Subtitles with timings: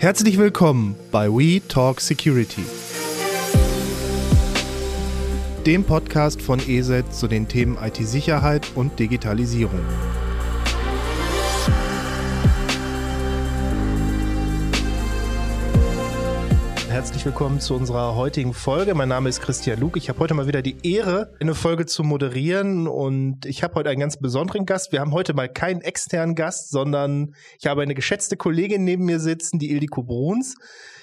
[0.00, 2.64] Herzlich willkommen bei We Talk Security,
[5.66, 9.82] dem Podcast von ESET zu den Themen IT-Sicherheit und Digitalisierung.
[17.00, 18.94] Herzlich willkommen zu unserer heutigen Folge.
[18.94, 19.96] Mein Name ist Christian Luke.
[19.98, 23.88] Ich habe heute mal wieder die Ehre, eine Folge zu moderieren und ich habe heute
[23.88, 24.92] einen ganz besonderen Gast.
[24.92, 29.18] Wir haben heute mal keinen externen Gast, sondern ich habe eine geschätzte Kollegin neben mir
[29.18, 30.56] sitzen, die Ildiko Bruns.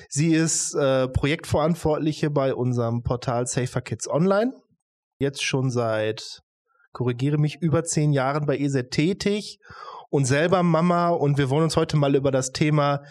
[0.07, 4.53] Sie ist äh, Projektverantwortliche bei unserem Portal Safer Kids Online.
[5.17, 6.43] Jetzt schon seit,
[6.93, 9.57] korrigiere mich, über zehn Jahren bei ESET tätig
[10.09, 13.03] und selber Mama und wir wollen uns heute mal über das Thema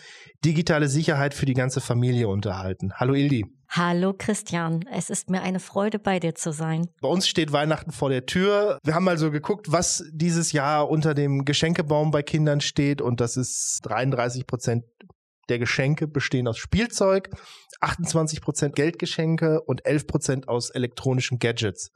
[0.45, 2.93] digitale Sicherheit für die ganze Familie unterhalten.
[2.95, 3.47] Hallo Ildi.
[3.69, 6.87] Hallo Christian, es ist mir eine Freude bei dir zu sein.
[7.01, 8.79] Bei uns steht Weihnachten vor der Tür.
[8.85, 13.21] Wir haben mal so geguckt, was dieses Jahr unter dem Geschenkebaum bei Kindern steht und
[13.21, 14.85] das ist 33 Prozent
[15.49, 17.31] der Geschenke bestehen aus Spielzeug,
[17.81, 21.91] 28 Prozent Geldgeschenke und 11 Prozent aus elektronischen Gadgets.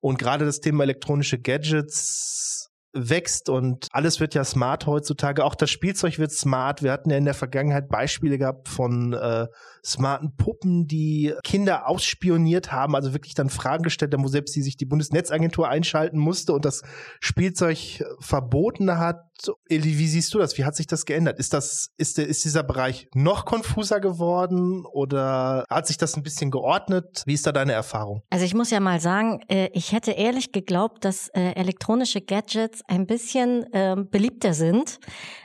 [0.00, 5.44] Und gerade das Thema elektronische Gadgets wächst und alles wird ja smart heutzutage.
[5.44, 6.82] Auch das Spielzeug wird smart.
[6.82, 9.48] Wir hatten ja in der Vergangenheit Beispiele gehabt von äh,
[9.84, 14.62] smarten Puppen, die Kinder ausspioniert haben, also wirklich dann Fragen gestellt haben, wo selbst die
[14.62, 16.82] sich die Bundesnetzagentur einschalten musste und das
[17.20, 19.24] Spielzeug verboten hat.
[19.68, 20.56] Eli, wie siehst du das?
[20.58, 21.38] Wie hat sich das geändert?
[21.38, 26.22] Ist das, ist, der, ist dieser Bereich noch konfuser geworden oder hat sich das ein
[26.22, 27.22] bisschen geordnet?
[27.26, 28.22] Wie ist da deine Erfahrung?
[28.30, 32.82] Also ich muss ja mal sagen, äh, ich hätte ehrlich geglaubt, dass äh, elektronische Gadgets
[32.86, 34.98] ein bisschen ähm, beliebter sind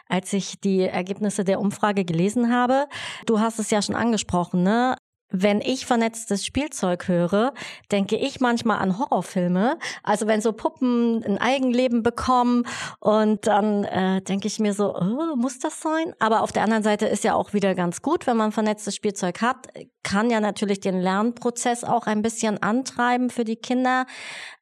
[0.09, 2.87] als ich die Ergebnisse der Umfrage gelesen habe.
[3.27, 4.97] Du hast es ja schon angesprochen, ne?
[5.31, 7.53] Wenn ich vernetztes Spielzeug höre,
[7.91, 9.77] denke ich manchmal an Horrorfilme.
[10.01, 12.65] Also wenn so Puppen ein Eigenleben bekommen
[12.99, 16.15] und dann äh, denke ich mir so, oh, muss das sein?
[16.19, 19.41] Aber auf der anderen Seite ist ja auch wieder ganz gut, wenn man vernetztes Spielzeug
[19.41, 19.67] hat,
[20.01, 24.07] kann ja natürlich den Lernprozess auch ein bisschen antreiben für die Kinder.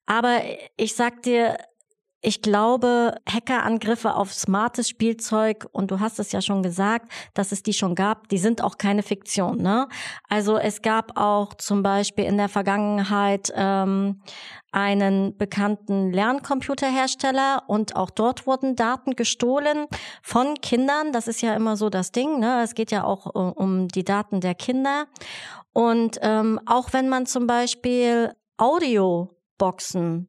[0.06, 0.42] Aber
[0.76, 1.58] ich sag dir,
[2.28, 7.64] ich glaube, Hackerangriffe auf smartes Spielzeug, und du hast es ja schon gesagt, dass es
[7.64, 9.62] die schon gab, die sind auch keine Fiktion.
[9.62, 9.88] Ne?
[10.28, 14.20] Also es gab auch zum Beispiel in der Vergangenheit ähm,
[14.74, 19.86] einen bekannten Lerncomputerhersteller und auch dort wurden Daten gestohlen
[20.22, 21.14] von Kindern.
[21.14, 22.40] Das ist ja immer so das Ding.
[22.40, 22.62] Ne?
[22.62, 25.06] Es geht ja auch uh, um die Daten der Kinder.
[25.72, 30.28] Und ähm, auch wenn man zum Beispiel Audioboxen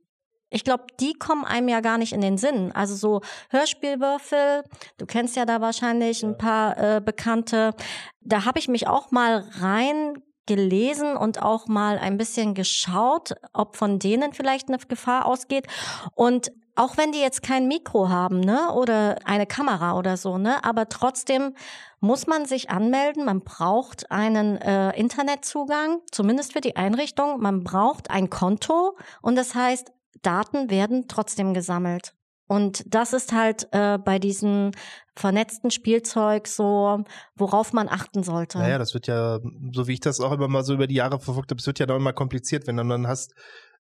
[0.50, 2.72] ich glaube, die kommen einem ja gar nicht in den Sinn.
[2.72, 3.20] Also so
[3.50, 4.64] Hörspielwürfel,
[4.96, 7.74] du kennst ja da wahrscheinlich ein paar äh, Bekannte.
[8.20, 13.76] Da habe ich mich auch mal rein gelesen und auch mal ein bisschen geschaut, ob
[13.76, 15.66] von denen vielleicht eine Gefahr ausgeht.
[16.14, 20.64] Und auch wenn die jetzt kein Mikro haben, ne, oder eine Kamera oder so, ne,
[20.64, 21.54] aber trotzdem
[22.00, 23.24] muss man sich anmelden.
[23.24, 27.40] Man braucht einen äh, Internetzugang, zumindest für die Einrichtung.
[27.40, 29.92] Man braucht ein Konto und das heißt,
[30.22, 32.14] Daten werden trotzdem gesammelt.
[32.48, 34.70] Und das ist halt äh, bei diesem
[35.14, 37.04] vernetzten Spielzeug so,
[37.36, 38.58] worauf man achten sollte.
[38.58, 39.38] Naja, das wird ja,
[39.72, 41.78] so wie ich das auch immer mal so über die Jahre verfolgt habe, es wird
[41.78, 43.34] ja dann immer kompliziert, wenn du dann hast,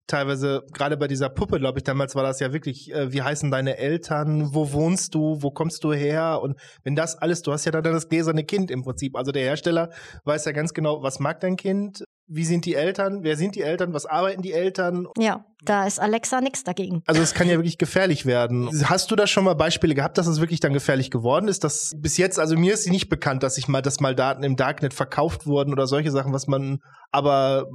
[0.08, 3.50] teilweise, gerade bei dieser Puppe, glaube ich, damals war das ja wirklich, äh, wie heißen
[3.50, 6.40] deine Eltern, wo wohnst du, wo kommst du her?
[6.42, 9.16] Und wenn das alles, du hast ja dann das gläserne Kind im Prinzip.
[9.16, 9.90] Also der Hersteller
[10.24, 13.62] weiß ja ganz genau, was mag dein Kind, wie sind die Eltern, wer sind die
[13.62, 15.08] Eltern, was arbeiten die Eltern?
[15.16, 17.02] Ja, da ist Alexa nichts dagegen.
[17.06, 18.68] Also es kann ja wirklich gefährlich werden.
[18.84, 21.64] Hast du da schon mal Beispiele gehabt, dass es wirklich dann gefährlich geworden ist?
[21.64, 24.42] Das bis jetzt, also mir ist sie nicht bekannt, dass ich mal, dass mal Daten
[24.42, 26.80] im Darknet verkauft wurden oder solche Sachen, was man
[27.10, 27.66] aber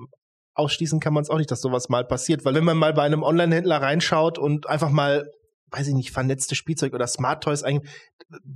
[0.53, 2.45] ausschließen kann man es auch nicht, dass sowas mal passiert.
[2.45, 5.27] Weil wenn man mal bei einem Online-Händler reinschaut und einfach mal
[5.73, 7.91] weiß ich nicht, vernetzte Spielzeug oder Smart Toys eigentlich,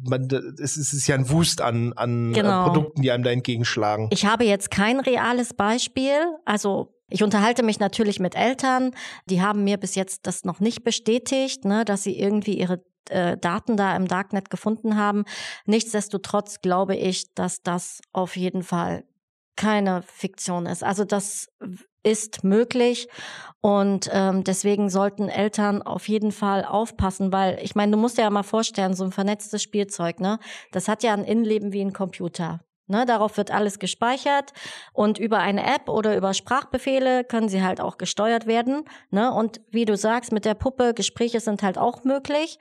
[0.07, 0.27] man,
[0.61, 2.65] es ist ja ein Wust an, an äh, genau.
[2.65, 4.07] Produkten, die einem da entgegenschlagen.
[4.11, 8.91] Ich habe jetzt kein reales Beispiel, also ich unterhalte mich natürlich mit Eltern,
[9.29, 13.37] die haben mir bis jetzt das noch nicht bestätigt, ne, dass sie irgendwie ihre äh,
[13.37, 15.23] Daten da im Darknet gefunden haben.
[15.65, 19.05] Nichtsdestotrotz glaube ich, dass das auf jeden Fall
[19.55, 20.83] keine Fiktion ist.
[20.83, 21.47] Also das
[22.07, 23.07] ist möglich
[23.61, 28.21] und ähm, deswegen sollten Eltern auf jeden Fall aufpassen, weil ich meine, du musst dir
[28.21, 30.39] ja mal vorstellen, so ein vernetztes Spielzeug, ne,
[30.71, 32.61] das hat ja ein Innenleben wie ein Computer.
[32.89, 34.53] Ne, darauf wird alles gespeichert
[34.93, 38.85] und über eine App oder über Sprachbefehle können sie halt auch gesteuert werden.
[39.09, 39.33] Ne?
[39.33, 42.59] Und wie du sagst, mit der Puppe, Gespräche sind halt auch möglich.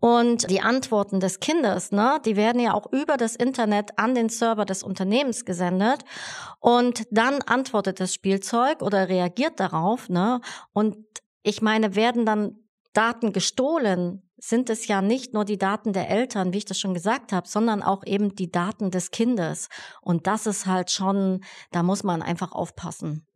[0.00, 4.28] Und die Antworten des Kindes, ne, die werden ja auch über das Internet an den
[4.28, 6.04] Server des Unternehmens gesendet.
[6.60, 10.40] Und dann antwortet das Spielzeug oder reagiert darauf, ne.
[10.72, 10.96] Und
[11.42, 12.56] ich meine, werden dann
[12.92, 16.94] Daten gestohlen, sind es ja nicht nur die Daten der Eltern, wie ich das schon
[16.94, 19.68] gesagt habe, sondern auch eben die Daten des Kindes.
[20.00, 21.42] Und das ist halt schon,
[21.72, 23.26] da muss man einfach aufpassen.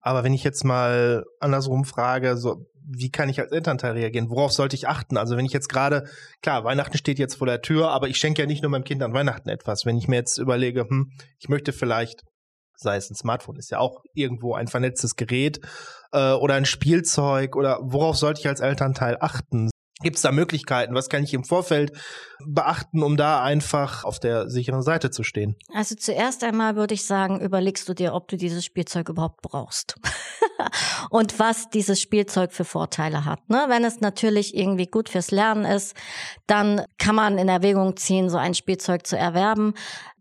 [0.00, 4.30] Aber wenn ich jetzt mal andersrum frage, so wie kann ich als Elternteil reagieren?
[4.30, 5.16] Worauf sollte ich achten?
[5.16, 6.04] Also wenn ich jetzt gerade,
[6.42, 9.02] klar, Weihnachten steht jetzt vor der Tür, aber ich schenke ja nicht nur meinem Kind
[9.02, 9.84] an Weihnachten etwas.
[9.84, 12.22] Wenn ich mir jetzt überlege, hm, ich möchte vielleicht,
[12.76, 15.60] sei es ein Smartphone, ist ja auch irgendwo ein vernetztes Gerät
[16.12, 19.71] äh, oder ein Spielzeug oder worauf sollte ich als Elternteil achten?
[20.02, 20.94] Gibt es da Möglichkeiten?
[20.94, 21.92] Was kann ich im Vorfeld
[22.44, 25.56] beachten, um da einfach auf der sicheren Seite zu stehen?
[25.72, 29.96] Also zuerst einmal würde ich sagen, überlegst du dir, ob du dieses Spielzeug überhaupt brauchst
[31.10, 33.48] und was dieses Spielzeug für Vorteile hat.
[33.48, 33.64] Ne?
[33.68, 35.94] Wenn es natürlich irgendwie gut fürs Lernen ist,
[36.46, 39.74] dann kann man in Erwägung ziehen, so ein Spielzeug zu erwerben.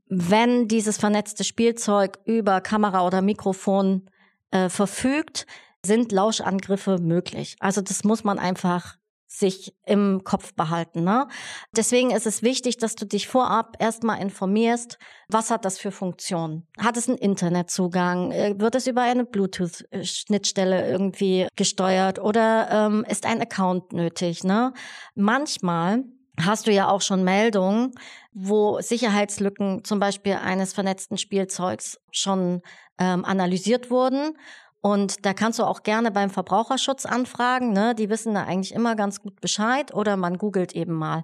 [0.08, 4.10] Wenn dieses vernetzte Spielzeug über Kamera oder Mikrofon
[4.52, 5.48] äh, verfügt,
[5.84, 7.56] sind Lauschangriffe möglich.
[7.60, 8.98] Also das muss man einfach
[9.32, 11.06] sich im Kopf behalten.
[11.06, 11.28] Ne?
[11.76, 15.00] Deswegen ist es wichtig, dass du dich vorab erstmal informierst,
[15.30, 16.68] was hat das für Funktionen?
[16.78, 18.32] Hat es einen Internetzugang?
[18.32, 24.44] Äh, wird es über eine Bluetooth-Schnittstelle irgendwie gesteuert oder ähm, ist ein Account nötig?
[24.44, 24.74] Ne?
[25.16, 26.04] Manchmal
[26.38, 27.92] hast du ja auch schon Meldungen,
[28.34, 32.62] wo Sicherheitslücken zum Beispiel eines vernetzten Spielzeugs schon
[32.98, 34.36] ähm, analysiert wurden
[34.82, 37.72] und da kannst du auch gerne beim Verbraucherschutz anfragen.
[37.72, 37.94] Ne?
[37.94, 41.24] Die wissen da eigentlich immer ganz gut Bescheid oder man googelt eben mal.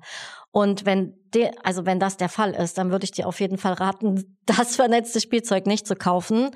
[0.51, 3.57] Und wenn de, also wenn das der Fall ist, dann würde ich dir auf jeden
[3.57, 6.51] Fall raten, das vernetzte Spielzeug nicht zu kaufen.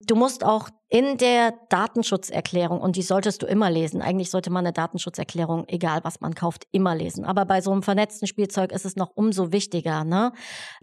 [0.00, 4.64] Du musst auch in der Datenschutzerklärung, und die solltest du immer lesen, eigentlich sollte man
[4.64, 7.24] eine Datenschutzerklärung, egal was man kauft, immer lesen.
[7.24, 10.04] Aber bei so einem vernetzten Spielzeug ist es noch umso wichtiger.
[10.04, 10.32] Ne?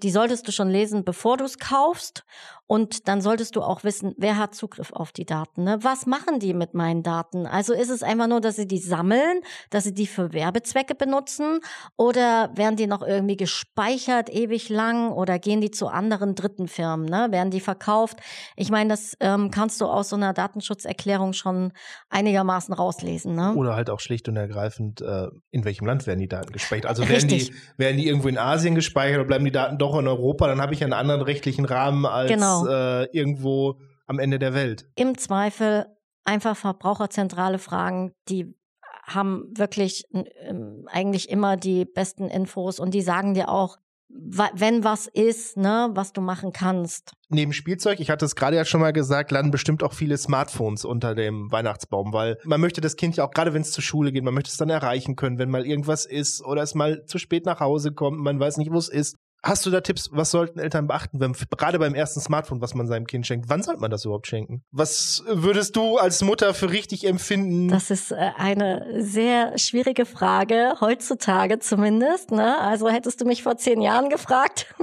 [0.01, 2.25] Die solltest du schon lesen, bevor du es kaufst.
[2.67, 5.63] Und dann solltest du auch wissen, wer hat Zugriff auf die Daten.
[5.63, 5.77] Ne?
[5.81, 7.45] Was machen die mit meinen Daten?
[7.45, 11.59] Also ist es einfach nur, dass sie die sammeln, dass sie die für Werbezwecke benutzen
[11.97, 17.05] oder werden die noch irgendwie gespeichert ewig lang oder gehen die zu anderen dritten Firmen?
[17.05, 17.27] Ne?
[17.31, 18.19] Werden die verkauft?
[18.55, 21.73] Ich meine, das ähm, kannst du aus so einer Datenschutzerklärung schon
[22.09, 23.35] einigermaßen rauslesen.
[23.35, 23.53] Ne?
[23.55, 26.85] Oder halt auch schlicht und ergreifend, äh, in welchem Land werden die Daten gespeichert?
[26.85, 30.07] Also werden die, werden die irgendwo in Asien gespeichert oder bleiben die Daten doch in
[30.07, 30.47] Europa?
[30.47, 32.65] Dann habe ich einen anderen rechtlichen Rahmen als genau.
[32.65, 34.85] äh, irgendwo am Ende der Welt.
[34.95, 35.85] Im Zweifel
[36.25, 38.55] einfach Verbraucherzentrale fragen, die
[39.03, 43.77] haben wirklich ähm, eigentlich immer die besten Infos und die sagen dir auch,
[44.15, 47.13] wenn was ist, ne, was du machen kannst.
[47.29, 50.85] Neben Spielzeug, ich hatte es gerade ja schon mal gesagt, landen bestimmt auch viele Smartphones
[50.85, 54.11] unter dem Weihnachtsbaum, weil man möchte das Kind ja auch, gerade wenn es zur Schule
[54.11, 57.17] geht, man möchte es dann erreichen können, wenn mal irgendwas ist oder es mal zu
[57.17, 59.15] spät nach Hause kommt, man weiß nicht, wo es ist.
[59.45, 62.87] Hast du da Tipps, was sollten Eltern beachten, wenn, gerade beim ersten Smartphone, was man
[62.87, 63.49] seinem Kind schenkt?
[63.49, 64.63] Wann sollte man das überhaupt schenken?
[64.71, 67.67] Was würdest du als Mutter für richtig empfinden?
[67.67, 72.31] Das ist äh, eine sehr schwierige Frage, heutzutage zumindest.
[72.31, 72.57] Ne?
[72.57, 74.73] Also hättest du mich vor zehn Jahren gefragt,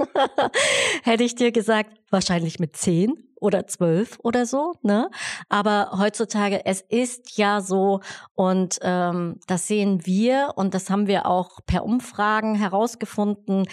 [1.03, 5.09] hätte ich dir gesagt, wahrscheinlich mit zehn oder zwölf oder so, ne?
[5.49, 8.01] Aber heutzutage, es ist ja so
[8.35, 13.65] und ähm, das sehen wir und das haben wir auch per Umfragen herausgefunden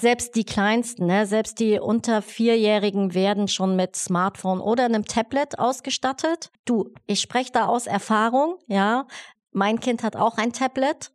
[0.00, 5.58] selbst die Kleinsten, ne, selbst die unter Vierjährigen werden schon mit Smartphone oder einem Tablet
[5.58, 6.50] ausgestattet.
[6.64, 9.06] Du, ich spreche da aus Erfahrung, ja.
[9.52, 11.12] Mein Kind hat auch ein Tablet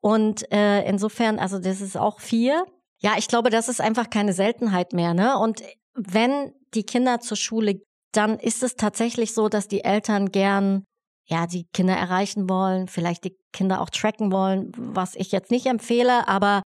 [0.00, 2.64] und äh, insofern, also das ist auch vier.
[2.98, 5.38] Ja, ich glaube, das ist einfach keine Seltenheit mehr, ne?
[5.38, 5.62] Und
[5.94, 10.84] wenn die Kinder zur Schule, dann ist es tatsächlich so, dass die Eltern gern
[11.26, 15.66] ja, die Kinder erreichen wollen, vielleicht die Kinder auch tracken wollen, was ich jetzt nicht
[15.66, 16.62] empfehle, aber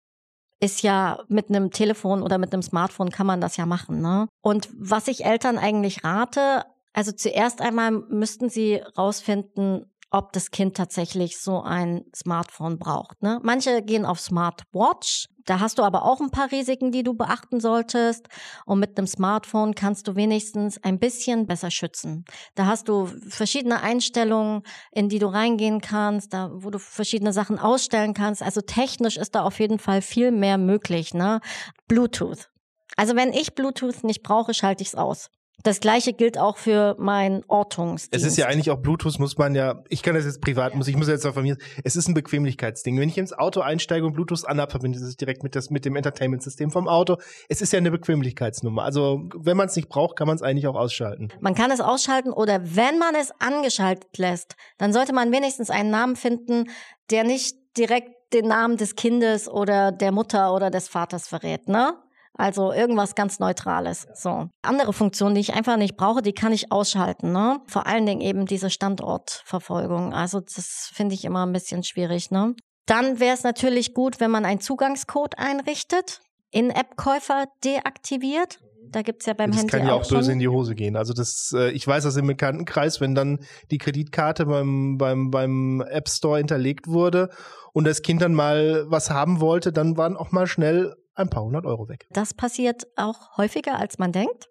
[0.65, 4.01] ist ja mit einem Telefon oder mit einem Smartphone kann man das ja machen.
[4.01, 4.27] Ne?
[4.41, 10.77] Und was ich Eltern eigentlich rate, also zuerst einmal müssten sie rausfinden, ob das Kind
[10.77, 13.21] tatsächlich so ein Smartphone braucht.
[13.21, 13.39] Ne?
[13.43, 15.27] Manche gehen auf Smartwatch.
[15.45, 18.27] Da hast du aber auch ein paar Risiken, die du beachten solltest.
[18.65, 22.23] Und mit einem Smartphone kannst du wenigstens ein bisschen besser schützen.
[22.55, 27.59] Da hast du verschiedene Einstellungen, in die du reingehen kannst, da, wo du verschiedene Sachen
[27.59, 28.41] ausstellen kannst.
[28.41, 31.13] Also technisch ist da auf jeden Fall viel mehr möglich.
[31.13, 31.41] Ne?
[31.87, 32.49] Bluetooth.
[32.95, 35.29] Also wenn ich Bluetooth nicht brauche, schalte ich es aus.
[35.65, 38.13] Das gleiche gilt auch für mein Ortungsdienst.
[38.13, 40.87] Es ist ja eigentlich auch Bluetooth muss man ja, ich kann das jetzt privat, muss
[40.87, 42.99] ich muss jetzt auch von mir, es ist ein Bequemlichkeitsding.
[42.99, 45.83] Wenn ich ins Auto einsteige und Bluetooth anhabe, verbinde ich es direkt mit, das, mit
[45.83, 47.17] dem Entertainment-System vom Auto.
[47.49, 48.83] Es ist ja eine Bequemlichkeitsnummer.
[48.83, 51.29] Also wenn man es nicht braucht, kann man es eigentlich auch ausschalten.
[51.39, 55.89] Man kann es ausschalten oder wenn man es angeschaltet lässt, dann sollte man wenigstens einen
[55.89, 56.69] Namen finden,
[57.09, 61.95] der nicht direkt den Namen des Kindes oder der Mutter oder des Vaters verrät, ne?
[62.37, 64.07] Also irgendwas ganz Neutrales.
[64.13, 64.49] So.
[64.61, 67.31] Andere Funktionen, die ich einfach nicht brauche, die kann ich ausschalten.
[67.31, 67.59] Ne?
[67.67, 70.13] Vor allen Dingen eben diese Standortverfolgung.
[70.13, 72.31] Also das finde ich immer ein bisschen schwierig.
[72.31, 72.55] Ne?
[72.85, 76.19] Dann wäre es natürlich gut, wenn man einen Zugangscode einrichtet,
[76.51, 78.59] In-App-Käufer deaktiviert.
[78.91, 80.17] Da gibt's ja beim das Handy kann ja auch, schon.
[80.17, 80.95] böse in die Hose gehen.
[80.95, 83.39] Also das, äh, ich weiß das im Bekanntenkreis, wenn dann
[83.71, 87.29] die Kreditkarte beim, beim, beim App Store hinterlegt wurde
[87.73, 91.43] und das Kind dann mal was haben wollte, dann waren auch mal schnell ein paar
[91.43, 92.07] hundert Euro weg.
[92.11, 94.49] Das passiert auch häufiger, als man denkt.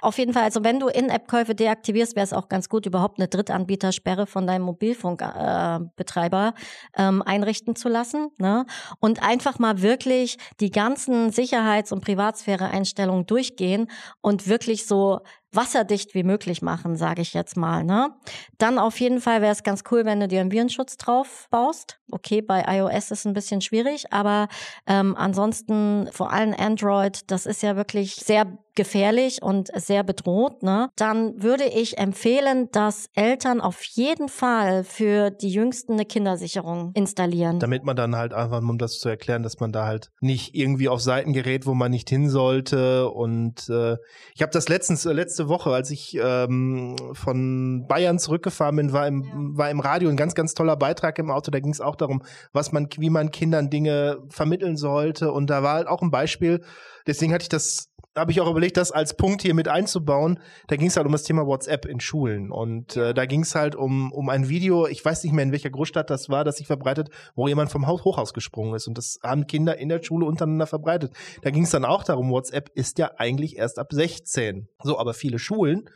[0.00, 3.28] Auf jeden Fall, also wenn du In-App-Käufe deaktivierst, wäre es auch ganz gut, überhaupt eine
[3.28, 6.54] Drittanbietersperre von deinem Mobilfunkbetreiber
[6.96, 8.30] äh, ähm, einrichten zu lassen.
[8.38, 8.66] Ne?
[9.00, 13.90] Und einfach mal wirklich die ganzen Sicherheits- und Privatsphäre-Einstellungen durchgehen
[14.20, 15.20] und wirklich so
[15.52, 17.84] wasserdicht wie möglich machen, sage ich jetzt mal.
[17.84, 18.10] Ne?
[18.58, 21.98] Dann auf jeden Fall wäre es ganz cool, wenn du dir einen Virenschutz drauf baust.
[22.10, 24.48] Okay, bei iOS ist es ein bisschen schwierig, aber
[24.86, 30.88] ähm, ansonsten vor allem Android, das ist ja wirklich sehr gefährlich und sehr bedroht, ne?
[30.96, 37.58] dann würde ich empfehlen, dass Eltern auf jeden Fall für die Jüngsten eine Kindersicherung installieren.
[37.58, 40.88] Damit man dann halt einfach, um das zu erklären, dass man da halt nicht irgendwie
[40.88, 43.08] auf Seiten gerät, wo man nicht hin sollte.
[43.08, 43.96] Und äh,
[44.34, 49.06] ich habe das letztens, äh, letzte Woche, als ich ähm, von Bayern zurückgefahren bin, war
[49.06, 49.30] im, ja.
[49.34, 51.50] war im Radio ein ganz, ganz toller Beitrag im Auto.
[51.50, 55.32] Da ging es auch darum, was man, wie man Kindern Dinge vermitteln sollte.
[55.32, 56.62] Und da war halt auch ein Beispiel,
[57.06, 60.38] deswegen hatte ich das habe ich auch überlegt, das als Punkt hier mit einzubauen.
[60.68, 62.50] Da ging es halt um das Thema WhatsApp in Schulen.
[62.50, 65.52] Und äh, da ging es halt um, um ein Video, ich weiß nicht mehr, in
[65.52, 68.86] welcher Großstadt das war, das sich verbreitet, wo jemand vom Haus Hochhaus gesprungen ist.
[68.86, 71.12] Und das haben Kinder in der Schule untereinander verbreitet.
[71.42, 74.68] Da ging es dann auch darum, WhatsApp ist ja eigentlich erst ab 16.
[74.82, 75.88] So, aber viele Schulen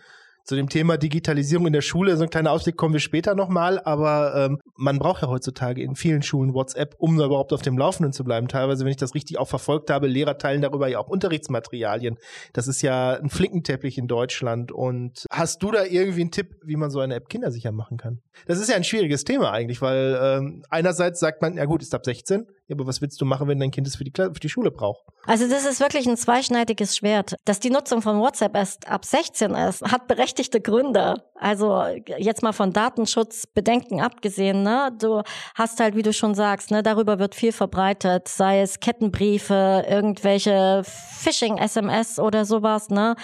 [0.47, 3.81] zu dem Thema Digitalisierung in der Schule, so ein kleiner Ausblick kommen wir später nochmal,
[3.85, 8.13] aber ähm, man braucht ja heutzutage in vielen Schulen WhatsApp, um überhaupt auf dem Laufenden
[8.13, 8.47] zu bleiben.
[8.47, 12.17] Teilweise, wenn ich das richtig auch verfolgt habe, Lehrer teilen darüber ja auch Unterrichtsmaterialien.
[12.53, 14.71] Das ist ja ein Flickenteppich in Deutschland.
[14.71, 18.21] Und hast du da irgendwie einen Tipp, wie man so eine App kindersicher machen kann?
[18.47, 21.95] Das ist ja ein schwieriges Thema eigentlich, weil ähm, einerseits sagt man, ja gut, ist
[21.95, 24.41] ab 16, ja, aber was willst du machen, wenn dein Kind es für die, für
[24.41, 25.05] die Schule braucht?
[25.25, 27.37] Also das ist wirklich ein zweischneidiges Schwert.
[27.45, 31.23] Dass die Nutzung von WhatsApp erst ab 16 ist, hat berechtigte Gründe.
[31.37, 31.85] Also
[32.19, 34.91] jetzt mal von Datenschutzbedenken abgesehen, ne?
[35.01, 35.23] Du
[35.55, 40.83] hast halt, wie du schon sagst, ne, darüber wird viel verbreitet, sei es Kettenbriefe, irgendwelche
[40.85, 43.15] Phishing-SMS oder sowas, ne?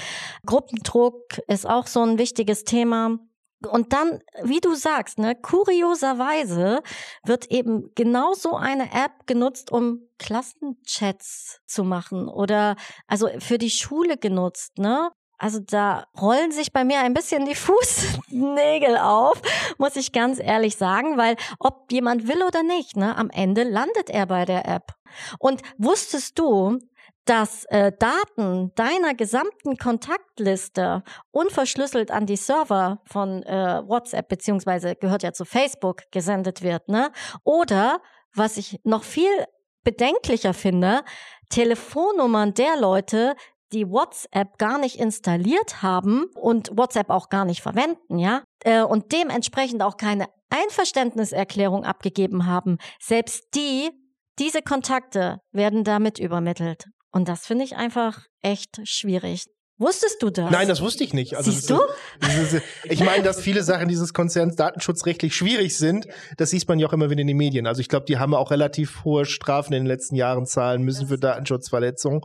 [0.47, 3.19] Gruppendruck ist auch so ein wichtiges Thema.
[3.66, 6.83] Und dann, wie du sagst, ne, kurioserweise
[7.25, 12.76] wird eben genauso eine App genutzt, um Klassenchats zu machen oder
[13.07, 15.11] also für die Schule genutzt, ne?
[15.38, 19.42] Also da rollen sich bei mir ein bisschen die Fußnägel auf,
[19.76, 24.09] muss ich ganz ehrlich sagen, weil ob jemand will oder nicht, ne, am Ende landet
[24.09, 24.95] er bei der App.
[25.38, 26.78] Und wusstest du,
[27.25, 35.23] dass äh, Daten deiner gesamten Kontaktliste unverschlüsselt an die Server von äh, WhatsApp beziehungsweise gehört
[35.23, 37.12] ja zu Facebook gesendet wird, ne?
[37.45, 38.00] Oder
[38.35, 39.31] was ich noch viel
[39.85, 41.02] bedenklicher finde,
[41.50, 43.35] Telefonnummern der Leute,
[43.73, 49.12] die WhatsApp gar nicht installiert haben und WhatsApp auch gar nicht verwenden, ja, äh, und
[49.12, 53.91] dementsprechend auch keine Einverständniserklärung abgegeben haben, selbst die,
[54.38, 56.87] diese Kontakte werden damit übermittelt.
[57.12, 59.45] Und das finde ich einfach echt schwierig.
[59.78, 60.50] Wusstest du das?
[60.50, 61.37] Nein, das wusste ich nicht.
[61.37, 61.81] Also Siehst du?
[62.21, 66.07] Das, das, ich meine, dass viele Sachen dieses Konzerns datenschutzrechtlich schwierig sind.
[66.37, 67.66] Das sieht man ja auch immer wieder in den Medien.
[67.66, 71.09] Also ich glaube, die haben auch relativ hohe Strafen in den letzten Jahren zahlen müssen
[71.09, 72.21] für Datenschutzverletzungen.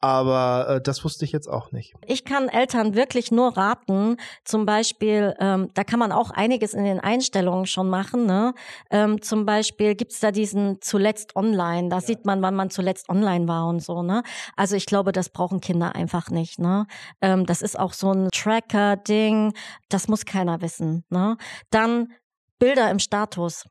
[0.00, 1.94] Aber äh, das wusste ich jetzt auch nicht.
[2.06, 6.84] Ich kann Eltern wirklich nur raten, zum Beispiel, ähm, da kann man auch einiges in
[6.84, 8.26] den Einstellungen schon machen.
[8.26, 8.52] Ne?
[8.90, 12.00] Ähm, zum Beispiel gibt's da diesen zuletzt online, da ja.
[12.02, 14.02] sieht man, wann man zuletzt online war und so.
[14.02, 14.22] Ne?
[14.54, 16.58] Also ich glaube, das brauchen Kinder einfach nicht.
[16.58, 16.86] Ne?
[17.22, 19.54] Ähm, das ist auch so ein Tracker-Ding,
[19.88, 21.04] das muss keiner wissen.
[21.08, 21.38] Ne?
[21.70, 22.12] Dann
[22.58, 23.64] Bilder im Status.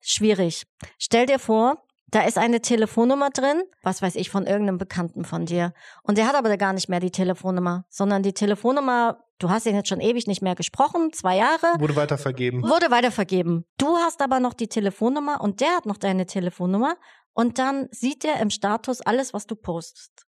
[0.00, 0.64] Schwierig.
[0.98, 5.46] Stell dir vor, da ist eine Telefonnummer drin, was weiß ich, von irgendeinem Bekannten von
[5.46, 5.72] dir.
[6.02, 9.74] Und der hat aber gar nicht mehr die Telefonnummer, sondern die Telefonnummer, du hast ihn
[9.74, 11.78] jetzt schon ewig nicht mehr gesprochen, zwei Jahre.
[11.78, 12.62] Wurde weitervergeben.
[12.62, 13.66] Wurde weitervergeben.
[13.76, 16.96] Du hast aber noch die Telefonnummer und der hat noch deine Telefonnummer
[17.34, 20.26] und dann sieht er im Status alles, was du postest.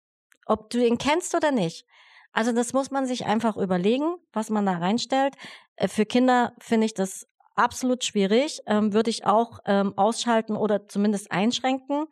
[0.47, 1.87] Ob du ihn kennst oder nicht.
[2.33, 5.35] Also das muss man sich einfach überlegen, was man da reinstellt.
[5.76, 10.88] Äh, für Kinder finde ich das absolut schwierig, ähm, würde ich auch ähm, ausschalten oder
[10.88, 12.06] zumindest einschränken.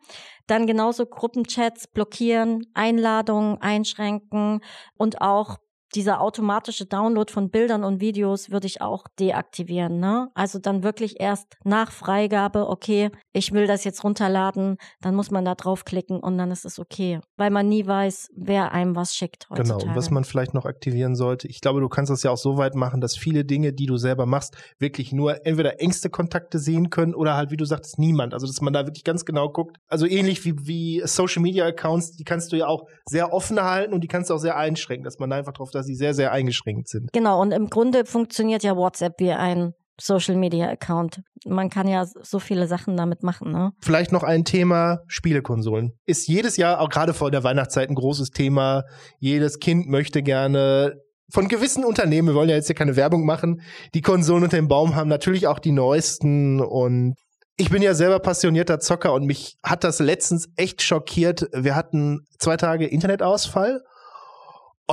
[0.47, 4.61] Dann genauso Gruppenchats blockieren, Einladungen einschränken
[4.97, 5.57] und auch
[5.95, 9.99] dieser automatische Download von Bildern und Videos würde ich auch deaktivieren.
[9.99, 10.29] Ne?
[10.33, 15.45] Also dann wirklich erst nach Freigabe, okay, ich will das jetzt runterladen, dann muss man
[15.45, 17.19] da draufklicken und dann ist es okay.
[17.37, 19.79] Weil man nie weiß, wer einem was schickt heutzutage.
[19.79, 21.47] Genau, und was man vielleicht noch aktivieren sollte.
[21.47, 23.97] Ich glaube, du kannst das ja auch so weit machen, dass viele Dinge, die du
[23.97, 28.33] selber machst, wirklich nur entweder engste Kontakte sehen können oder halt, wie du sagtest, niemand.
[28.33, 29.77] Also, dass man da wirklich ganz genau guckt.
[29.87, 33.93] Also ähnlich wie, wie Social Media Accounts, die kannst du ja auch sehr offen halten
[33.93, 36.13] und die kannst du auch sehr einschränken, dass man da einfach drauf, dass sie sehr,
[36.13, 37.11] sehr eingeschränkt sind.
[37.13, 41.21] Genau, und im Grunde funktioniert ja WhatsApp wie ein Social Media Account.
[41.45, 43.71] Man kann ja so viele Sachen damit machen, ne?
[43.79, 45.93] Vielleicht noch ein Thema Spielekonsolen.
[46.05, 48.83] Ist jedes Jahr, auch gerade vor der Weihnachtszeit, ein großes Thema.
[49.19, 50.95] Jedes Kind möchte gerne
[51.31, 53.61] von gewissen Unternehmen, wir wollen ja jetzt hier keine Werbung machen,
[53.95, 57.15] die Konsolen unter dem Baum haben natürlich auch die neuesten und
[57.55, 61.47] ich bin ja selber passionierter Zocker und mich hat das letztens echt schockiert.
[61.53, 63.81] Wir hatten zwei Tage Internetausfall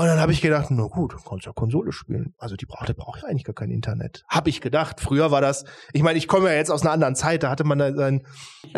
[0.01, 2.35] und dann habe ich gedacht, na gut, kannst ja Konsole spielen.
[2.39, 4.25] Also die braucht, braucht ja eigentlich gar kein Internet.
[4.29, 5.01] Hab ich gedacht.
[5.01, 7.65] Früher war das, ich meine, ich komme ja jetzt aus einer anderen Zeit, da hatte
[7.65, 8.27] man da sein,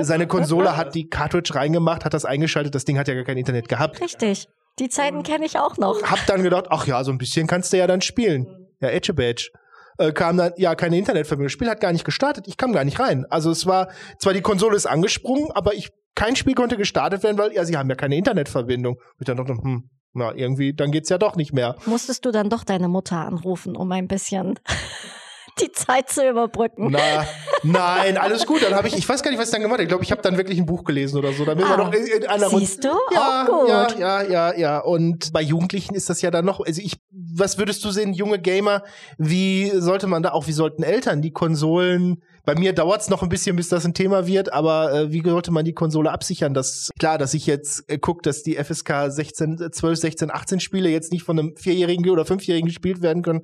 [0.00, 3.36] seine Konsole, hat die Cartridge reingemacht, hat das eingeschaltet, das Ding hat ja gar kein
[3.36, 4.00] Internet gehabt.
[4.00, 4.48] Richtig.
[4.78, 6.02] Die Zeiten kenne ich auch noch.
[6.02, 8.46] Hab dann gedacht, ach ja, so ein bisschen kannst du ja dann spielen.
[8.80, 9.50] Ja, Edge Badge.
[9.98, 11.46] Äh, kam dann, ja, keine Internetverbindung.
[11.46, 12.48] Das Spiel hat gar nicht gestartet.
[12.48, 13.26] Ich kam gar nicht rein.
[13.28, 13.88] Also es war,
[14.18, 17.76] zwar die Konsole ist angesprungen, aber ich, kein Spiel konnte gestartet werden, weil, ja, sie
[17.76, 18.94] haben ja keine Internetverbindung.
[18.94, 21.76] Und ich dann dachte, hm, na, irgendwie, dann geht's ja doch nicht mehr.
[21.86, 24.58] Musstest du dann doch deine Mutter anrufen, um ein bisschen
[25.60, 26.88] die Zeit zu überbrücken.
[26.90, 27.26] Na,
[27.62, 28.62] nein, alles gut.
[28.62, 29.84] Dann habe ich, ich weiß gar nicht, was ich dann gemacht habe.
[29.84, 31.44] Ich glaube, ich habe dann wirklich ein Buch gelesen oder so.
[31.44, 32.90] Dann ah, noch einer siehst du?
[33.12, 33.68] Ja, auch gut.
[33.68, 34.78] ja, ja, ja, ja.
[34.80, 36.60] Und bei Jugendlichen ist das ja dann noch.
[36.60, 38.82] Also ich, was würdest du sehen, junge Gamer?
[39.18, 40.46] Wie sollte man da auch?
[40.46, 42.22] Wie sollten Eltern die Konsolen?
[42.44, 44.52] Bei mir dauert es noch ein bisschen, bis das ein Thema wird.
[44.52, 46.54] Aber äh, wie sollte man die Konsole absichern?
[46.54, 50.88] Das klar, dass ich jetzt äh, gucke, dass die FSK 16, 12, 16, 18 Spiele
[50.88, 53.42] jetzt nicht von einem vierjährigen oder fünfjährigen gespielt werden können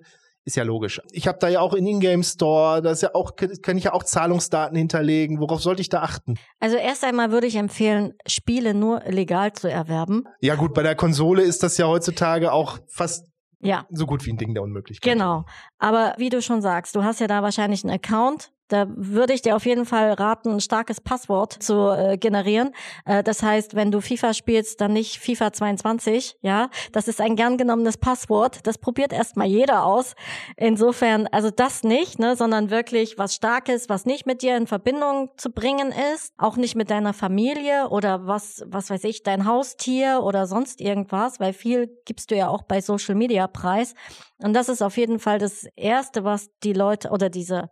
[0.48, 1.00] ist ja logisch.
[1.12, 3.92] Ich habe da ja auch in Ingame Store, da ist ja auch, kann ich ja
[3.92, 5.40] auch Zahlungsdaten hinterlegen.
[5.40, 6.38] Worauf sollte ich da achten?
[6.58, 10.24] Also erst einmal würde ich empfehlen, Spiele nur legal zu erwerben.
[10.40, 13.26] Ja gut, bei der Konsole ist das ja heutzutage auch fast
[13.60, 13.86] ja.
[13.90, 15.12] so gut wie ein Ding der Unmöglichkeit.
[15.12, 15.44] Genau.
[15.78, 19.42] Aber wie du schon sagst, du hast ja da wahrscheinlich einen Account da würde ich
[19.42, 22.72] dir auf jeden Fall raten, ein starkes Passwort zu äh, generieren.
[23.04, 26.68] Äh, das heißt, wenn du FIFA spielst, dann nicht FIFA 22, ja.
[26.92, 28.66] Das ist ein gern genommenes Passwort.
[28.66, 30.14] Das probiert erstmal jeder aus.
[30.56, 35.30] Insofern, also das nicht, ne, sondern wirklich was Starkes, was nicht mit dir in Verbindung
[35.36, 40.20] zu bringen ist, auch nicht mit deiner Familie oder was, was weiß ich, dein Haustier
[40.22, 43.94] oder sonst irgendwas, weil viel gibst du ja auch bei Social Media preis.
[44.38, 47.68] Und das ist auf jeden Fall das erste, was die Leute oder diese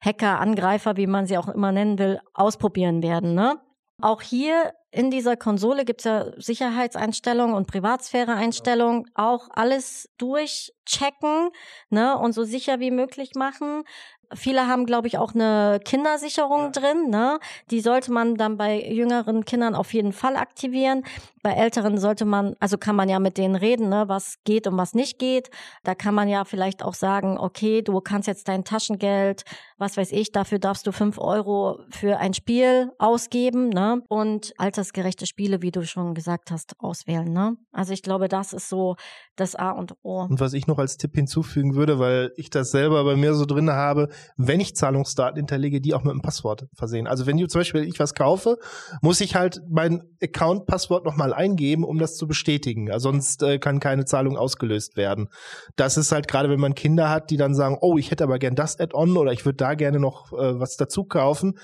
[0.00, 3.34] Hacker, Angreifer, wie man sie auch immer nennen will, ausprobieren werden.
[3.34, 3.60] Ne?
[4.00, 11.50] Auch hier in dieser Konsole gibt's ja Sicherheitseinstellungen und Privatsphäre-Einstellungen, auch alles durchchecken
[11.90, 13.84] ne, und so sicher wie möglich machen.
[14.34, 16.70] Viele haben, glaube ich, auch eine Kindersicherung ja.
[16.70, 17.10] drin.
[17.10, 17.38] Ne?
[17.70, 21.04] Die sollte man dann bei jüngeren Kindern auf jeden Fall aktivieren.
[21.42, 24.76] Bei älteren sollte man, also kann man ja mit denen reden, ne, was geht und
[24.76, 25.50] was nicht geht.
[25.84, 29.44] Da kann man ja vielleicht auch sagen, okay, du kannst jetzt dein Taschengeld,
[29.78, 34.02] was weiß ich, dafür darfst du fünf Euro für ein Spiel ausgeben, ne?
[34.08, 37.56] Und altersgerechte Spiele, wie du schon gesagt hast, auswählen, ne?
[37.72, 38.96] Also ich glaube, das ist so
[39.34, 40.22] das A und O.
[40.22, 43.46] Und was ich noch als Tipp hinzufügen würde, weil ich das selber bei mir so
[43.46, 47.06] drin habe, wenn ich Zahlungsdaten hinterlege, die auch mit einem Passwort versehen.
[47.06, 48.58] Also wenn du zum Beispiel ich was kaufe,
[49.00, 52.90] muss ich halt mein Account-Passwort nochmal eingeben, um das zu bestätigen.
[52.90, 55.28] Also sonst äh, kann keine Zahlung ausgelöst werden.
[55.76, 58.38] Das ist halt gerade, wenn man Kinder hat, die dann sagen, oh, ich hätte aber
[58.38, 61.54] gern das Add-on oder ich würde da gerne noch äh, was dazu kaufen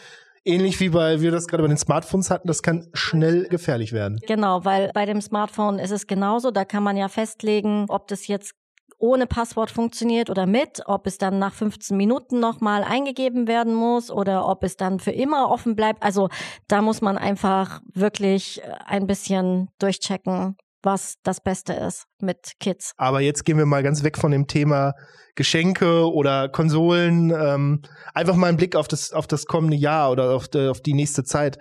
[0.45, 4.21] ähnlich wie bei wir das gerade bei den Smartphones hatten, das kann schnell gefährlich werden.
[4.27, 8.27] Genau, weil bei dem Smartphone ist es genauso, da kann man ja festlegen, ob das
[8.27, 8.55] jetzt
[9.03, 14.13] ohne Passwort funktioniert oder mit, ob es dann nach 15 Minuten nochmal eingegeben werden muss
[14.13, 16.03] oder ob es dann für immer offen bleibt.
[16.05, 16.29] Also
[16.69, 22.93] da muss man einfach wirklich äh, ein bisschen durchchecken, was das Beste ist mit Kids.
[22.97, 24.95] Aber jetzt gehen wir mal ganz weg von dem Thema
[25.35, 27.31] Geschenke oder Konsolen.
[27.31, 27.83] Ähm,
[28.15, 30.95] einfach mal einen Blick auf das, auf das kommende Jahr oder auf die, auf die
[30.95, 31.59] nächste Zeit.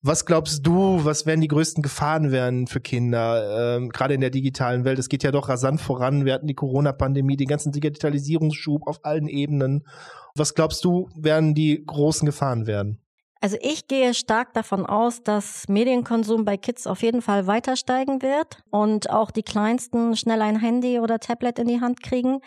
[0.00, 4.30] Was glaubst du, was werden die größten Gefahren werden für Kinder, ähm, gerade in der
[4.30, 4.98] digitalen Welt?
[5.00, 6.24] Es geht ja doch rasant voran.
[6.24, 9.84] Wir hatten die Corona-Pandemie, den ganzen Digitalisierungsschub auf allen Ebenen.
[10.36, 13.02] Was glaubst du, werden die großen Gefahren werden?
[13.40, 18.20] Also ich gehe stark davon aus, dass Medienkonsum bei Kids auf jeden Fall weiter steigen
[18.20, 22.40] wird und auch die Kleinsten schnell ein Handy oder Tablet in die Hand kriegen.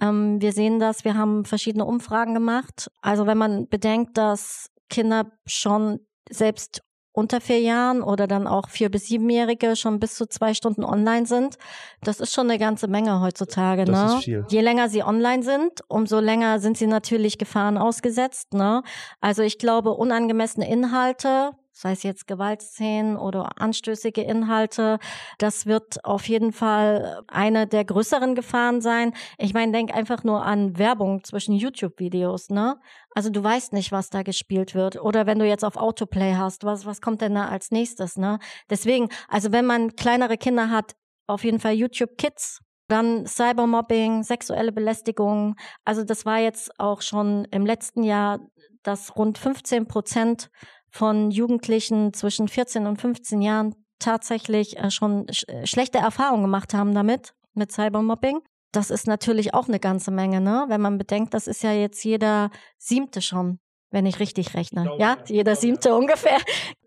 [0.00, 2.90] Ähm, wir sehen das, wir haben verschiedene Umfragen gemacht.
[3.00, 6.82] Also wenn man bedenkt, dass Kinder schon selbst
[7.14, 11.26] unter vier Jahren oder dann auch vier bis siebenjährige schon bis zu zwei Stunden online
[11.26, 11.56] sind.
[12.02, 13.84] Das ist schon eine ganze Menge heutzutage.
[13.84, 14.18] Das ne?
[14.18, 14.44] ist viel.
[14.48, 18.52] Je länger sie online sind, umso länger sind sie natürlich Gefahren ausgesetzt.
[18.52, 18.82] Ne?
[19.20, 24.98] Also ich glaube, unangemessene Inhalte, sei es jetzt Gewaltszenen oder anstößige Inhalte,
[25.38, 29.12] das wird auf jeden Fall eine der größeren Gefahren sein.
[29.38, 32.76] Ich meine, denk einfach nur an Werbung zwischen YouTube-Videos, ne?
[33.14, 35.00] Also du weißt nicht, was da gespielt wird.
[35.00, 38.38] Oder wenn du jetzt auf Autoplay hast, was, was kommt denn da als nächstes, ne?
[38.70, 40.94] Deswegen, also wenn man kleinere Kinder hat,
[41.26, 45.56] auf jeden Fall YouTube Kids, dann Cybermobbing, sexuelle Belästigung.
[45.84, 48.40] Also das war jetzt auch schon im letzten Jahr,
[48.82, 50.50] dass rund 15 Prozent
[50.94, 56.72] von Jugendlichen zwischen 14 und 15 Jahren tatsächlich äh, schon sch äh, schlechte Erfahrungen gemacht
[56.72, 58.40] haben damit, mit Cybermobbing.
[58.70, 60.66] Das ist natürlich auch eine ganze Menge, ne?
[60.68, 63.58] Wenn man bedenkt, das ist ja jetzt jeder siebte schon,
[63.90, 64.84] wenn ich richtig rechne.
[64.84, 65.24] Glaube, ja, ja.
[65.26, 65.94] jeder Glaube, siebte ja.
[65.96, 66.38] ungefähr.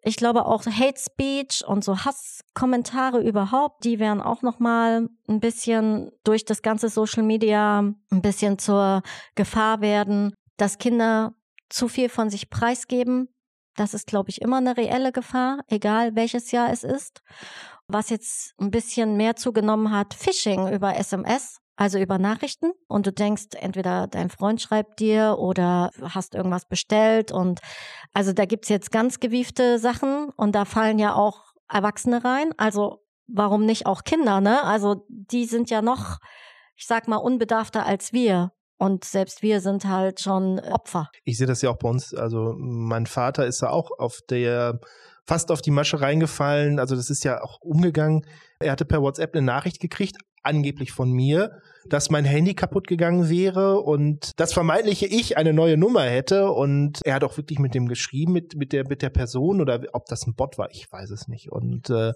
[0.01, 5.39] Ich glaube auch Hate Speech und so Hasskommentare überhaupt, die werden auch noch mal ein
[5.41, 9.01] bisschen durch das ganze Social Media ein bisschen zur
[9.35, 11.33] Gefahr werden, dass Kinder
[11.67, 13.27] zu viel von sich preisgeben,
[13.77, 17.21] das ist, glaube ich, immer eine reelle Gefahr, egal welches Jahr es ist.
[17.87, 22.71] Was jetzt ein bisschen mehr zugenommen hat, Phishing über SMS, also über Nachrichten.
[22.87, 27.31] Und du denkst, entweder dein Freund schreibt dir oder hast irgendwas bestellt.
[27.31, 27.61] Und
[28.13, 32.51] also da gibt's jetzt ganz gewiefte Sachen und da fallen ja auch Erwachsene rein.
[32.57, 34.63] Also warum nicht auch Kinder, ne?
[34.63, 36.17] Also die sind ja noch,
[36.75, 38.51] ich sag mal, unbedarfter als wir.
[38.77, 41.09] Und selbst wir sind halt schon Opfer.
[41.23, 42.13] Ich sehe das ja auch bei uns.
[42.13, 44.79] Also mein Vater ist ja auch auf der
[45.25, 46.79] fast auf die Masche reingefallen.
[46.79, 48.25] Also das ist ja auch umgegangen.
[48.59, 51.59] Er hatte per WhatsApp eine Nachricht gekriegt, angeblich von mir,
[51.93, 56.51] dass mein Handy kaputt gegangen wäre und das vermeintliche Ich eine neue Nummer hätte.
[56.51, 59.81] Und er hat auch wirklich mit dem geschrieben, mit, mit, der, mit der Person oder
[59.93, 61.51] ob das ein Bot war, ich weiß es nicht.
[61.51, 62.13] Und äh,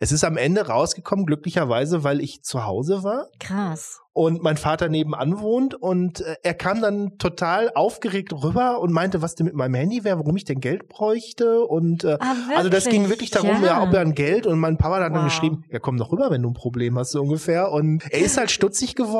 [0.00, 4.00] es ist am Ende rausgekommen, glücklicherweise, weil ich zu Hause war Krass.
[4.12, 9.22] und mein Vater nebenan wohnt und äh, er kam dann total aufgeregt rüber und meinte,
[9.22, 12.68] was denn mit meinem Handy wäre, warum ich denn Geld bräuchte und äh, Ah, also
[12.70, 13.78] das ging wirklich darum, ja.
[13.78, 15.24] ja ob er ein Geld und mein Papa hat dann Wow.
[15.24, 18.36] geschrieben, ja komm doch rüber, wenn du ein Problem hast so ungefähr und er ist
[18.36, 19.13] halt stutzig geworden.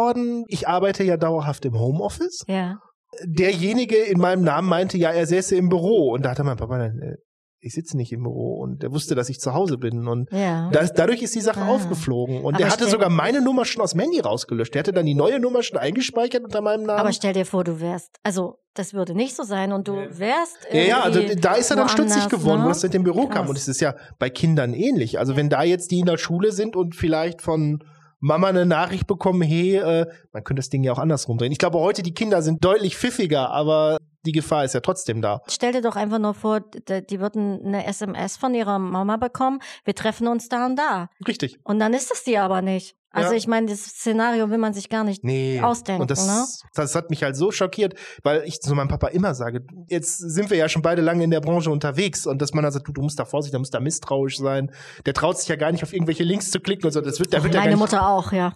[0.49, 2.43] Ich arbeite ja dauerhaft im Homeoffice.
[2.49, 2.79] Ja.
[3.25, 6.79] Derjenige in meinem Namen meinte, ja, er säße im Büro und da hatte mein Papa
[6.79, 7.17] dann, äh,
[7.61, 10.69] ich sitze nicht im Büro und er wusste, dass ich zu Hause bin und Ja.
[10.71, 11.69] das, dadurch ist die Sache Ah.
[11.69, 12.45] aufgeflogen.
[12.45, 14.75] Und er hatte sogar meine Nummer schon aus dem Handy rausgelöscht.
[14.75, 16.99] Der hatte dann die neue Nummer schon eingespeichert unter meinem Namen.
[17.01, 20.59] Aber stell dir vor, du wärst, also das würde nicht so sein und du wärst
[20.73, 22.65] ja, ja, also da ist er dann stutzig geworden, ne?
[22.65, 23.43] wo das mit dem Büro kam.
[23.43, 23.49] Krass.
[23.51, 25.19] Und es ist ja bei Kindern ähnlich.
[25.19, 27.79] Also wenn da jetzt die in der Schule sind und vielleicht von
[28.25, 31.53] Mama eine Nachricht bekommen, hey, äh, man könnte das Ding ja auch andersrum drehen.
[31.53, 35.43] Ich glaube, heute die Kinder sind deutlich pfiffiger, aber die Gefahr ist ja trotzdem da.
[35.47, 39.95] Stell dir doch einfach nur vor, die würden eine SMS von ihrer Mama bekommen, wir
[39.95, 41.11] treffen uns da und da.
[41.29, 41.59] Richtig.
[41.65, 42.97] Und dann ist es die aber nicht.
[43.15, 43.37] Also Ja.
[43.37, 45.61] ich meine, das Szenario will man sich gar nicht Nee.
[45.63, 46.03] ausdenken.
[46.03, 46.45] Und das, ne?
[46.75, 50.51] das hat mich halt so schockiert, weil ich zu meinem Papa immer sage, jetzt sind
[50.51, 52.93] wir ja schon beide lange in der Branche unterwegs und dass man dann sagt, du,
[52.93, 54.71] du musst da vorsichtig, da musst da misstrauisch sein.
[55.07, 57.01] Der traut sich ja gar nicht auf irgendwelche Links zu klicken und so.
[57.01, 58.55] Das wird, da wird ja meine nicht, Mutter auch, ja.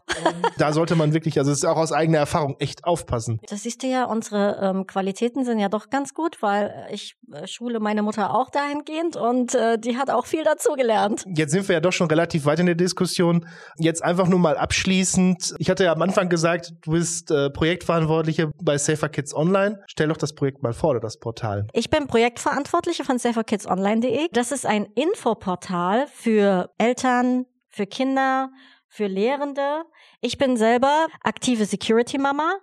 [0.59, 3.40] da sollte man wirklich, also es ist auch aus eigener Erfahrung echt aufpassen.
[3.49, 7.47] Das siehst du ja, unsere ähm, Qualitäten sind ja doch ganz gut, weil ich äh,
[7.47, 11.25] schule meine Mutter auch dahingehend und äh, die hat auch viel dazugelernt.
[11.35, 13.47] Jetzt sind wir ja doch schon relativ weit in der Diskussion.
[13.79, 15.55] Jetzt einfach nur mal abschließend.
[15.59, 19.81] Ich hatte ja am Anfang gesagt, du bist äh, Projektverantwortliche bei Safer Kids Online.
[19.87, 21.67] Stell doch das Projekt mal vor, oder das Portal.
[21.73, 24.29] Ich bin Projektverantwortliche von saferkidsonline.de.
[24.33, 28.51] Das ist ein Infoportal für Eltern, für Kinder,
[28.89, 29.83] für Lehrende.
[30.20, 32.57] Ich bin selber aktive Security Mama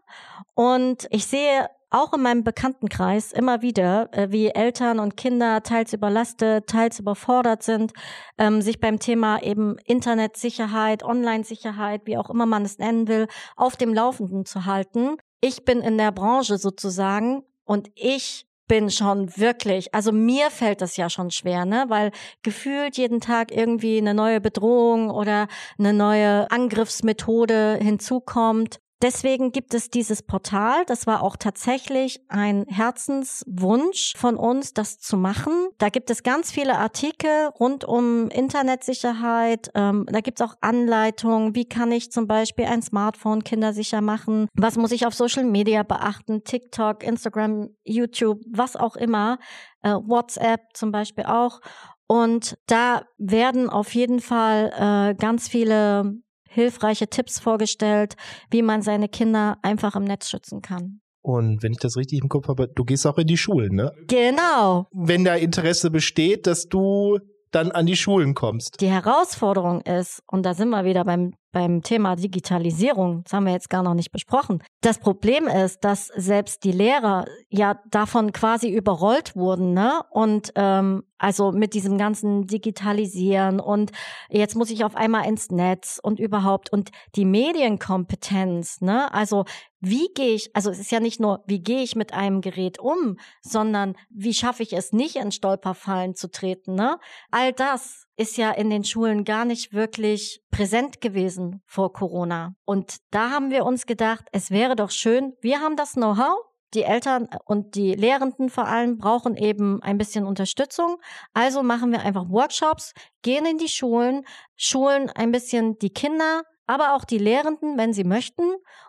[0.56, 5.94] und ich sehe auch in meinem Bekanntenkreis immer wieder, äh, wie Eltern und Kinder teils
[5.94, 7.94] überlastet, teils überfordert sind,
[8.38, 13.78] ähm, sich beim Thema eben Internetsicherheit, Online-Sicherheit, wie auch immer man es nennen will, auf
[13.78, 15.16] dem Laufenden zu halten.
[15.40, 20.98] Ich bin in der Branche sozusagen und ich bin schon wirklich, also mir fällt das
[20.98, 22.12] ja schon schwer, ne, weil
[22.44, 25.48] gefühlt jeden Tag irgendwie eine neue Bedrohung oder
[25.78, 28.80] eine neue Angriffsmethode hinzukommt.
[29.02, 30.86] Deswegen gibt es dieses Portal.
[30.86, 35.68] Das war auch tatsächlich ein Herzenswunsch von uns, das zu machen.
[35.78, 39.70] Da gibt es ganz viele Artikel rund um Internetsicherheit.
[39.76, 41.56] Ähm, da gibt es auch Anleitungen.
[41.56, 44.48] Wie kann ich zum Beispiel ein Smartphone kindersicher machen?
[44.54, 46.44] Was muss ich auf Social Media beachten?
[46.44, 49.40] TikTok, Instagram, YouTube, was auch immer.
[49.82, 51.60] Äh, WhatsApp zum Beispiel auch.
[52.08, 56.22] Und da werden auf jeden Fall äh, ganz viele
[56.56, 58.16] hilfreiche Tipps vorgestellt,
[58.50, 61.02] wie man seine Kinder einfach im Netz schützen kann.
[61.22, 63.92] Und wenn ich das richtig im Kopf habe, du gehst auch in die Schulen, ne?
[64.08, 64.88] Genau.
[64.92, 67.20] Wenn da Interesse besteht, dass du
[67.52, 68.82] dann an die Schulen kommst.
[68.82, 73.54] Die Herausforderung ist, und da sind wir wieder beim, beim Thema Digitalisierung, das haben wir
[73.54, 74.62] jetzt gar noch nicht besprochen.
[74.82, 80.02] Das Problem ist, dass selbst die Lehrer ja davon quasi überrollt wurden, ne?
[80.10, 83.92] Und ähm, also mit diesem ganzen Digitalisieren und
[84.30, 89.14] jetzt muss ich auf einmal ins Netz und überhaupt und die Medienkompetenz, ne?
[89.14, 89.46] Also
[89.80, 92.80] wie gehe ich, also es ist ja nicht nur, wie gehe ich mit einem Gerät
[92.80, 97.00] um, sondern wie schaffe ich es nicht in Stolperfallen zu treten, ne?
[97.32, 102.56] All das ist ja in den Schulen gar nicht wirklich präsent gewesen vor Corona.
[102.66, 106.38] Und da haben wir uns gedacht, es wäre doch schön, wir haben das Know-how,
[106.74, 110.98] die Eltern und die Lehrenden vor allem brauchen eben ein bisschen Unterstützung.
[111.34, 114.26] Also machen wir einfach Workshops, gehen in die Schulen,
[114.56, 118.44] schulen ein bisschen die Kinder, aber auch die Lehrenden, wenn sie möchten.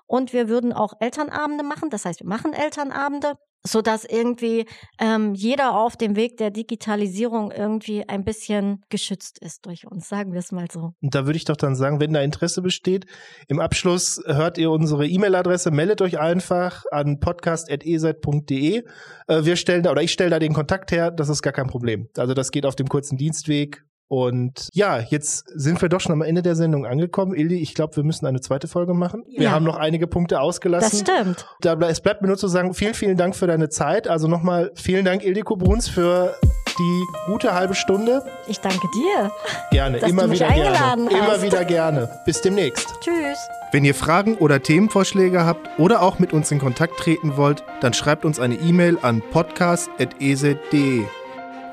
[0.07, 1.91] Und wir würden auch Elternabende machen.
[1.91, 4.66] Das heißt, wir machen Elternabende so dass irgendwie
[5.01, 10.33] ähm, jeder auf dem Weg der Digitalisierung irgendwie ein bisschen geschützt ist durch uns, sagen
[10.33, 10.92] wir es mal so.
[11.01, 13.07] Und da würde ich doch dann sagen, wenn da Interesse besteht,
[13.49, 18.83] im Abschluss hört ihr unsere E-Mail-Adresse, meldet euch einfach an podcast.eset.de.
[19.27, 21.66] Äh, wir stellen da oder ich stelle da den Kontakt her, das ist gar kein
[21.66, 22.09] Problem.
[22.16, 26.23] Also das geht auf dem kurzen Dienstweg und ja, jetzt sind wir doch schon am
[26.23, 27.35] Ende der Sendung angekommen.
[27.35, 29.25] Ildi, ich glaube, wir müssen eine zweite Folge machen.
[29.29, 29.51] Wir Ja.
[29.51, 31.05] haben noch einige Punkte ausgelassen.
[31.05, 31.47] Das stimmt.
[31.61, 34.07] Da, es bleibt mir nur zu sagen, vielen, vielen Dank für deine Zeit.
[34.09, 36.35] Also nochmal vielen Dank, Ildiko Bruns, für
[36.79, 38.23] die gute halbe Stunde.
[38.49, 39.31] Ich danke dir.
[39.71, 41.25] Gerne, Dass immer du mich wieder eingeladen gerne.
[41.25, 41.42] Immer hast.
[41.42, 42.09] wieder gerne.
[42.27, 42.95] Bis demnächst.
[43.01, 43.38] Tschüss.
[43.73, 47.92] Wenn ihr Fragen oder Themenvorschläge habt oder auch mit uns in Kontakt treten wollt, dann
[47.95, 51.03] schreibt uns eine E-Mail an podcast.eset.de.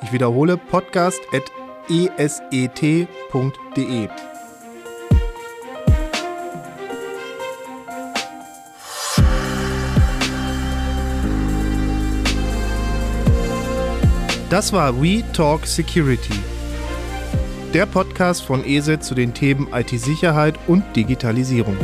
[0.02, 0.58] Ich wiederhole
[1.88, 4.10] podcast.eset.de.
[14.50, 16.40] Das war We Talk Security.
[17.74, 21.76] Der Podcast von ESET zu den Themen IT-Sicherheit und Digitalisierung.